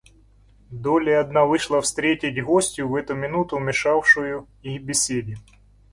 Долли 0.71 1.11
одна 1.11 1.45
вышла 1.45 1.79
встретить 1.79 2.43
гостью, 2.43 2.87
в 2.87 2.95
эту 2.95 3.13
минуту 3.13 3.59
мешавшую 3.59 4.47
их 4.63 4.81
беседе. 4.81 5.37